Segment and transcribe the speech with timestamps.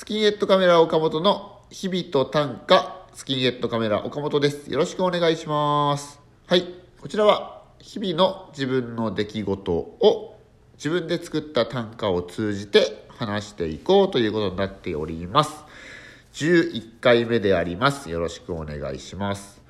[0.00, 4.72] スキンヘッドカメラ岡本の日々と短歌、スキンヘッドカメラ岡本です。
[4.72, 6.18] よろしくお願いします。
[6.46, 6.64] はい、
[7.02, 10.38] こちらは日々の自分の出来事を
[10.76, 15.52] 自分で作った短歌を通じて話していこうということになっております。
[16.32, 18.08] 11回目であります。
[18.08, 19.60] よろしくお願いします。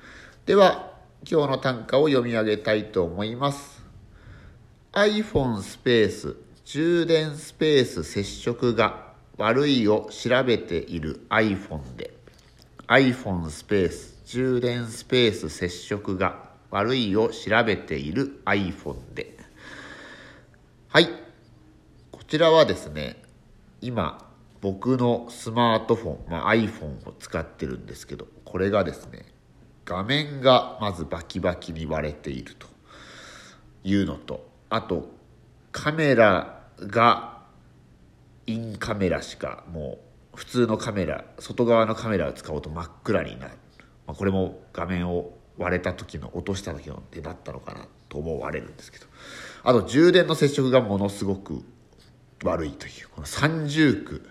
[0.45, 0.93] では、
[1.29, 3.83] 今日の短歌を読み上げたいと思います。
[4.93, 12.13] iPhone スペース充電スペース接触が悪いを調べている iPhone で
[12.87, 19.37] iPhone スペース充電スペース接触が悪いを調べている iPhone で。
[20.87, 21.09] はい。
[22.11, 23.21] こちらはですね
[23.81, 24.29] 今
[24.61, 29.25] 僕のスマートフォン、まあ、iPhone を使ってるんですけどこれがですね
[29.85, 32.67] 画面がまずバキバキに割れていると
[33.83, 35.09] いうのとあと
[35.71, 37.30] カメラが
[38.53, 39.99] インカメラしかも
[40.33, 43.53] う普通のカメラ外側のカメラを使おうと真っ暗になる、
[44.07, 49.05] まあ、これも画面を割れた時の落とした時の出だったのかなと思われるんですけど。
[49.63, 51.63] あと充電の接触がものすごく
[52.43, 53.09] 悪いという。
[53.09, 54.27] この三重苦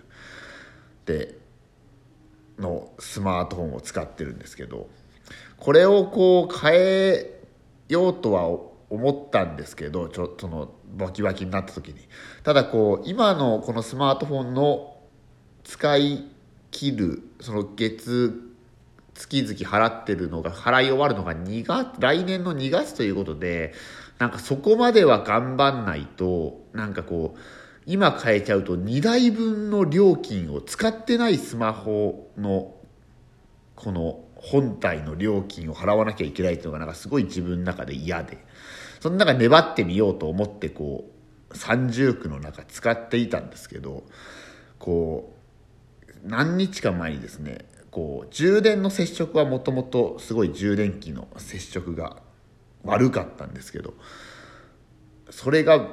[1.05, 1.37] で
[2.59, 4.89] のスマートフォンを使ってるんですけど。
[5.57, 7.39] これをこう変え
[7.87, 11.95] ようとは思ったんですけどちょっとのバキバキになった時に。
[12.43, 14.97] ただこう今のこのスマートフォンの
[15.63, 16.25] 使い
[16.71, 18.51] 切るその月
[19.13, 23.73] 月々払ってるのが払い終わるのが2月来年の2月ということで
[24.19, 27.39] なんかそこまでは頑張んないとなんかこう
[27.85, 32.75] 今変えちゃうと2台分の料金を使ってないスマホの
[33.75, 38.43] この本体の料金を払わなきゃいけないっていうのがなんかすごい自分の中で嫌で
[38.99, 41.09] その中粘ってみようと思ってこ
[41.51, 44.03] う三重苦の中使っていたんですけど
[44.79, 45.35] こ
[46.23, 52.17] う何日か前にですねこう充電の接触はもともとすごい充電器の接触が
[52.83, 53.93] 悪かったんですけど
[55.29, 55.87] それが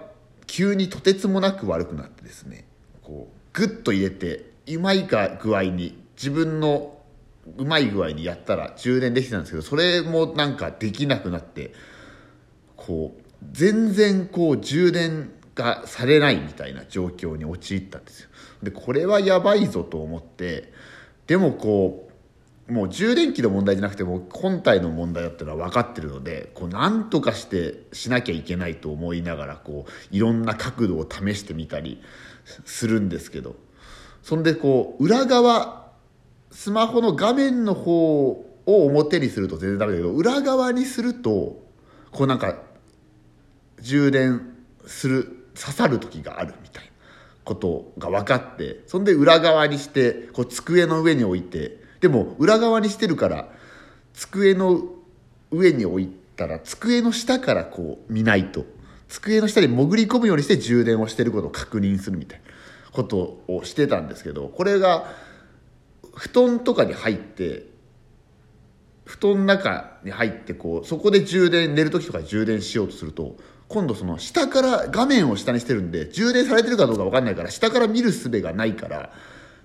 [0.46, 2.66] 急にとてつもなく悪くなってですね
[3.02, 6.97] こうグッと入れてうまいか具合に自分の
[7.56, 11.72] うまい具合にやったら充電できてたんですけどそれもなんかできなくなって
[12.76, 13.22] こう
[13.52, 18.28] 全然こう充電がされないみたいな状況に陥ったんですよ。
[18.62, 20.72] でこれはやばいぞと思って
[21.26, 22.08] でもこ
[22.68, 32.02] うもう充電器の問題じゃなくても本体の問題だったのは分かってるのでこう何とかしてしなきゃいけないと思いながらこういろんな角度を試してみたり
[32.64, 33.56] するんですけど
[34.22, 35.77] そんでこう裏側
[36.50, 41.62] スマホの画面の方を表にすると全然ダメだけど裏側にすると
[42.10, 42.58] こうなんか
[43.80, 44.54] 充電
[44.86, 46.90] する刺さる時があるみたいな
[47.44, 53.48] ことが分かってそんで裏側にしてこう机の上に置いてでも裏側にしてるから
[54.14, 54.82] 机の
[55.50, 58.64] 上に置いたら机の下からこう見ないと。
[59.08, 65.06] 机の下に潜り込むようにして充電をしてることを確認するみたいなことをしてたんですけどこれが
[66.18, 67.66] 布団とかに入って
[69.04, 73.36] 布団の中に入ってこうそこで充電寝る時とか充電しようとすると
[73.68, 79.12] 今度その下から画面を下にしてるんで充電されてるかどうか分かんないから下から見る術がないから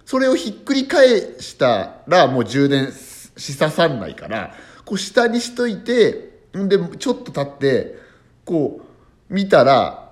[0.06, 4.53] それをひっくり返したらもう充電し刺さんないから
[4.86, 7.97] こう下にしといてんでちょっと経って
[8.46, 8.81] こ
[9.30, 10.03] う見たら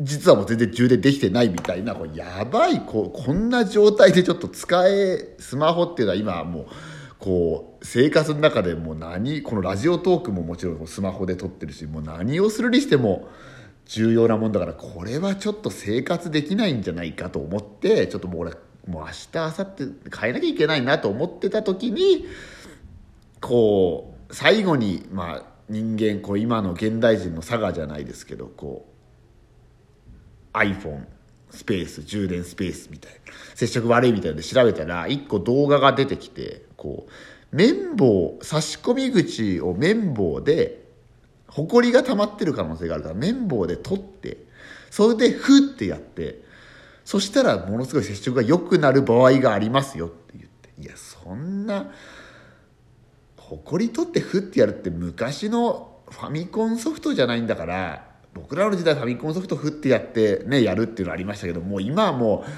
[0.00, 6.66] 実はもう全然充電できてないみたいなこやばいこうこんな状態でちょっと使えスマホっていうのは今もう
[7.18, 13.28] こう生活の中でもう何このラジオトークももちろんスマホで撮ってるしもう何をするにしても
[13.84, 18.52] 重要なもんだからこれはちょっと生活できないんじゃないかと思ってちょっともう俺
[18.88, 22.26] もう明日明後日変えなきゃいけないなと思ってた時に
[23.40, 28.91] こう最後にまあ人間こう今の現代人の差がじゃないですけどこう
[30.52, 31.04] iPhone
[31.50, 33.18] スペース充電スペースみたいな
[33.54, 40.82] 接触悪いみたいなので調べたら1個動画が出てきてこう綿棒差し込み口を綿棒で
[41.48, 44.38] ほこりが溜まってる可能性があるから綿棒で取って
[44.90, 46.40] それでフッてやって
[47.04, 51.92] そしたらものすごい接触が良くなる場合がありますよって言っていやそんな
[53.36, 62.50] ほこり取ってフッてやるって昔のファミコンソフトじゃないんだから僕らの時代ファミコンソフト振ってやってねやるっていうのありましたけどもう今はもう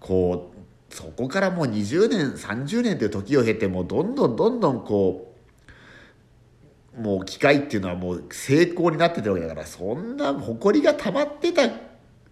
[0.00, 0.52] こ
[0.90, 5.34] うそこからもう20年30年という時を経てもうどんどんどんどんこ
[6.96, 11.62] うもう機械っていうのはもう成功になってたわけだからそんな埃が溜まってた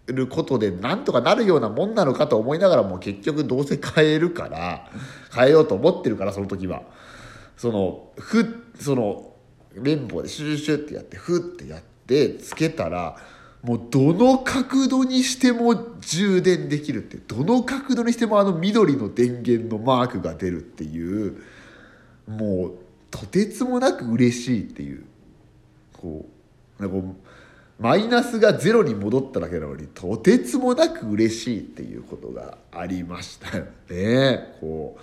[0.07, 4.91] ることでなんとかなるようなもんなのかと思いながらも結局どうせ変えるから
[5.35, 6.83] 変えようと思ってるからその時は。
[7.57, 9.37] そのふその
[9.77, 13.17] 綿棒でシュシュシュってやってふってやってつけたら
[13.63, 21.43] もうどの角度にしても充電できるってどの角度にしてもあの緑の電源のマークが出るっていう
[22.27, 22.75] もう
[23.11, 25.05] とてつもなく嬉しいっていう
[25.93, 26.27] こ
[26.79, 27.09] うなんか
[27.79, 34.57] マイナスがゼロに戻っただけなのにとてつもなく嬉しいっていうことがありましたよね。
[34.61, 35.03] こう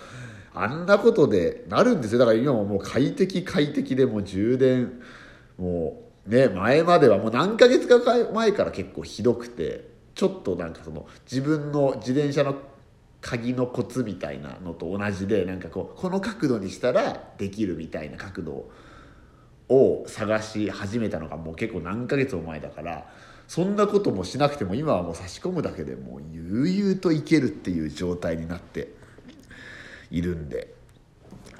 [0.54, 5.00] あんなことでなるんですよだから今ももう快適快適でも充電
[5.58, 8.00] もうね前まではもう何ヶ月か
[8.32, 12.56] 前から結構ひどくてちょっとなんかその自分の自転車の
[13.20, 18.72] 鍵のコツみたいなのと同じでなんかこうこの角度にしたらできるみたいな角度を。
[20.06, 23.06] 探し始めたのがもう結構何ヶ月も前だから
[23.46, 28.88] そんなこともしなくても今はもう差し込むだけでもう悠々といけるっていう状態になって
[30.10, 30.74] いるんで、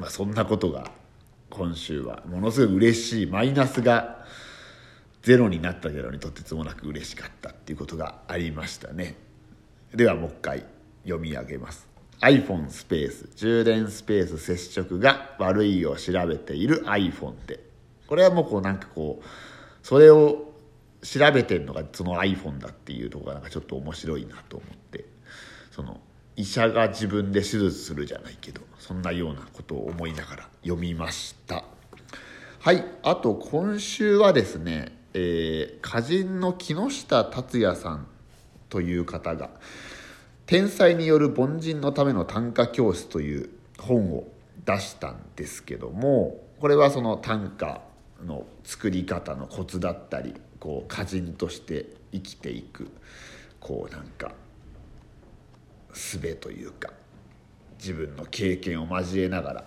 [0.00, 0.90] まあ、そんなことが
[1.50, 4.24] 今週はものすごい嬉しいマイナスが
[5.22, 9.16] ゼロになったけどにとてつもなく嬉しかったっていうことがありましたね。
[9.94, 10.64] ではもう一回
[11.04, 11.88] 読み上げます。
[12.20, 17.60] iPhone スペース充電スペース接触が悪いを調べている iPhone で
[18.06, 19.26] これはもうこうなんかこう
[19.82, 20.52] それを
[21.02, 24.80] 調べてるのがその iPhone だっていうとこがなんかちょっと面白いなと思って。
[25.70, 26.00] その
[26.36, 31.64] 医者が自分で手術するじゃないけどそんなようなことを思いながら読みました。
[32.60, 38.06] はいあと今週はですね、えー、歌人の木下達也さん
[38.68, 39.50] という方が
[40.46, 44.28] 「天才による凡人のための短歌教室」という本を
[44.64, 47.82] 出したんですけどもこれはその短歌
[48.24, 52.90] の作り方のコツだったりこう歌人として生きていく
[53.58, 54.32] こうなんか
[55.92, 56.92] 術というか
[57.78, 59.64] 自分の経験を交えながら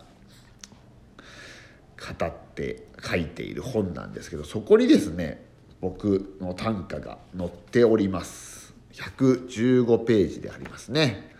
[1.98, 5.44] 語っって書いている本なんですけどそこにですね
[5.82, 8.74] 僕の短歌が載っております。
[8.94, 11.32] 115ページでありますね。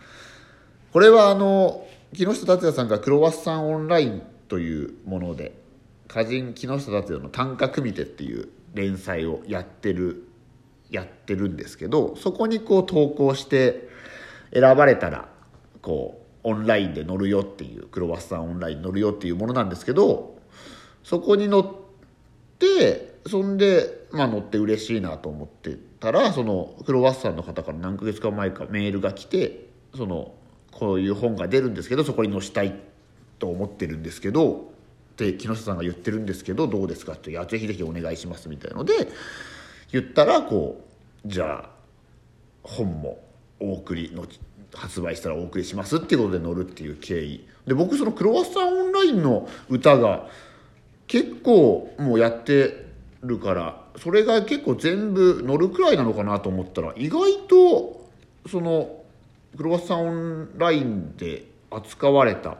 [0.92, 5.52] これはあの木下達也さんが「クロワッサンオンライン」というもので
[6.10, 10.24] 歌人木下達也の短歌組手っていう連載をやってる
[10.90, 13.88] やってるんですけどそこにこう投稿して
[14.52, 15.28] 選ばれたら
[15.80, 20.33] こうオンラインで乗るよっていうクロワッサンオンライン乗るよっていうものなんですけど
[21.04, 21.66] そこに乗っ
[22.58, 30.34] てそんでまあ乗って嬉しいなと思ってたらそのクロワッサンの方から何ヶ月か前かメールが来てその
[30.72, 32.74] こういう本が出るんですけどそこに載したい
[33.38, 34.72] と思ってるんですけど
[35.12, 38.92] って木下さんが言ってるんですけどどうですかって「いやぜひぜひお願いします」みたいので
[39.92, 40.84] 言ったらこ
[41.24, 41.70] うじゃあ
[42.62, 43.22] 本も
[43.60, 44.26] お送りの
[44.74, 50.28] 発売したらお送りしますっていうことで載るっていう経緯で僕そのクロワッサンオンラインの歌が
[51.06, 52.84] 結構もうやって
[53.22, 58.08] るからそれが結構全部載るくらいなのかなと思ったら意外と
[58.48, 59.02] その
[59.56, 62.58] クロワッサンオンラインで扱われた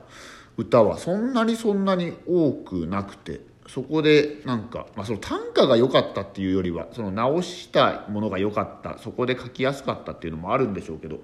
[0.57, 11.19] 歌はそんなにそんなに多くなくてそこでなんか、まあ、その短歌が良かったっていうよりはその直したものが良かったそこで書きやすかったっていうのもあるんでしょうけど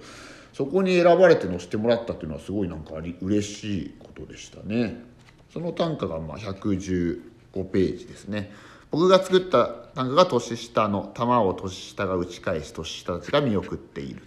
[0.53, 5.10] そこに選ばれて載せてもらったっていうのはすごいなんかあり嬉しいことでしたね。
[5.53, 8.53] その単価がまあ115ページですね。
[8.91, 14.23] 僕が作った単価が年下の玉を年下が打ち返し年下たちが見送っている。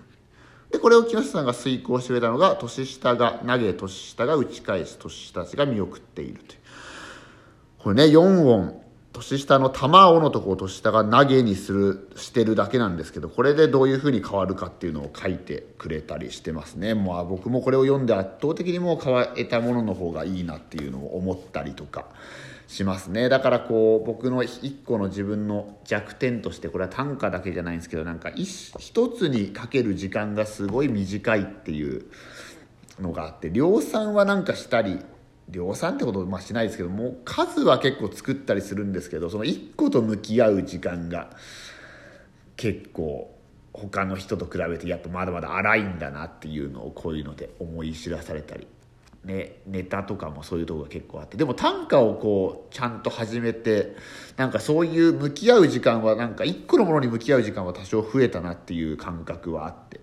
[0.71, 6.59] でこれを木下さんが遂行してくれたのが年下が投げ年下が打ち返す年下たちが見送っているという。
[7.79, 8.82] これね4音
[9.13, 16.95] 年下の玉をのとこを年下が投げにするしてるだけなんですけどこれでどういうふうに変わるかっていうのを書いてくれたりしてますね。
[16.95, 22.07] もう僕もこれを読んで圧倒的にもう変えたものの方がいいなっていうのを思ったりとか
[22.67, 23.29] しますね。
[23.29, 32.05] だからこう僕の一個の自分の弱点としてこれは短歌だけじゃないんですけどなんか一つにかける時間がすごい短いっていう
[32.99, 34.99] のがあって量産はなんかしたり
[35.53, 41.29] 量産ってことまあしないですけども数は結構作ったりするんですけどその一個と向き合う時間が
[42.57, 43.33] 結構
[43.71, 48.67] 他の人と比べてやっぱまだまだ荒いんだなっていうのをこういうので思い知らされたり。
[49.23, 51.37] ね、ネタとかもそういうとこが結構あって。
[51.37, 53.95] でも短歌をこうちゃんと始めて
[54.35, 60.01] なんかそういう向き合う時間はなんか一個のものに向き合う時間は多少増えたなっていう感覚はあって。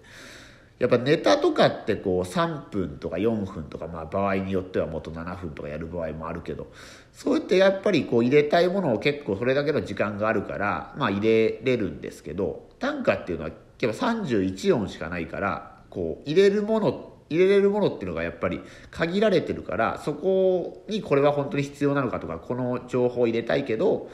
[0.81, 6.73] やっぱネタとかってこう3分とか4分とかまあ場合によってはもっと7分とかやる場合もあるけど
[7.13, 18.61] そうやってやっぱりこう入れたいものを結構それだけの時間があるからまあ入れれるんですけど短歌っていうのはけば31音しかないからこう入れるもの入れれるものっていうのがやっぱり
[18.91, 24.09] 限られてるからそこにこれは本当に必要なのかとかこの情報を入れたいけど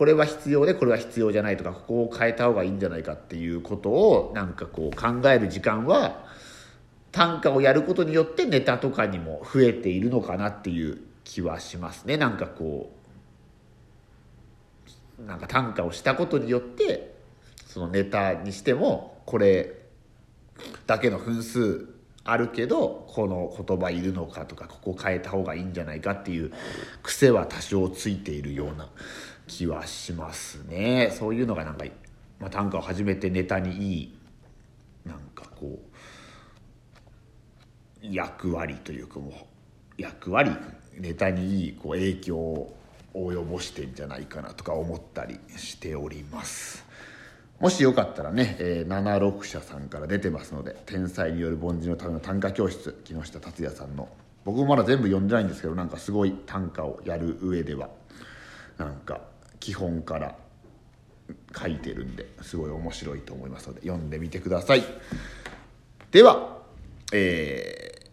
[0.00, 6.24] これは必要でこれは必要じゃないとかここを変えた方がいいんじゃないかっていうことをなんかこう考える時間は
[7.12, 12.16] 短歌をやることによってネタとかにも増えているのかなっていう気はしますね。
[12.16, 12.90] なんかこ
[15.18, 17.14] うなんか短歌をしたことによって
[17.66, 19.82] そのネタにしてもこれ
[20.86, 21.90] だけの分数
[22.24, 26.52] あるけどこの言葉いるのかとかここ変えた方がいいんじゃないかっていう
[27.02, 28.88] 癖は多少ついているような
[29.50, 31.84] 気はしますねそういうのがなんか、
[32.38, 34.18] まあ、短歌を始めてネタにいい
[35.04, 35.80] なんかこ
[38.02, 39.32] う役割というかもう
[39.98, 40.52] 役割
[40.96, 42.76] ネタにいいこう影響を
[43.12, 46.84] 及ぼしてんじゃないかなとか思ったりしております。
[47.58, 54.08] もしよかったらね、えー、76社さんから出てますので「天才による凡人のための短歌教室」木下達也さんの
[54.44, 57.90] 僕もまだ全部読んでないんですけどなんかすごい短歌をやる上では
[58.78, 59.20] なんか
[59.60, 60.34] 基本から
[61.56, 64.84] 書いてるんですごい面白いと思いますので読んでみてください。
[66.10, 66.58] では、
[67.12, 68.08] え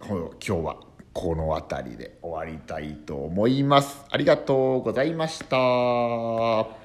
[0.00, 0.76] ー、今日は
[1.12, 4.04] この辺りで終わりたいと思います。
[4.10, 6.81] ありがとうございました。